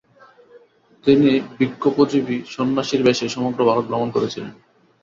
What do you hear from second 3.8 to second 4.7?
ভ্রমণ করেছিলেন।